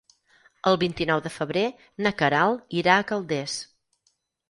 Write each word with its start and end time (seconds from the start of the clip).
El 0.71 0.79
vint-i-nou 0.83 1.21
de 1.27 1.33
febrer 1.35 1.65
na 2.07 2.15
Queralt 2.25 2.77
irà 2.83 2.99
a 2.99 3.07
Calders. 3.15 3.63